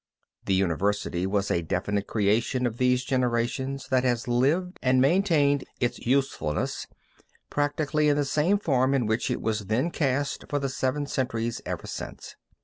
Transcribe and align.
The 0.45 0.55
university 0.55 1.27
was 1.27 1.51
a 1.51 1.61
definite 1.61 2.07
creation 2.07 2.65
of 2.65 2.77
these 2.77 3.03
generations 3.03 3.87
that 3.89 4.03
has 4.03 4.27
lived 4.27 4.79
and 4.81 4.99
maintained 4.99 5.63
its 5.79 5.99
usefulness 5.99 6.87
practically 7.51 8.09
in 8.09 8.17
the 8.17 8.25
same 8.25 8.57
form 8.57 8.95
in 8.95 9.05
which 9.05 9.29
it 9.29 9.43
was 9.43 9.67
then 9.67 9.91
cast 9.91 10.45
for 10.49 10.57
the 10.57 10.69
seven 10.69 11.05
centuries 11.05 11.61
ever 11.67 11.85
since. 11.85 12.35